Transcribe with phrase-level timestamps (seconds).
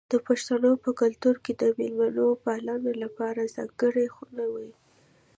[0.11, 4.71] د پښتنو په کلتور کې د میلمه پالنې لپاره ځانګړې خونه وي.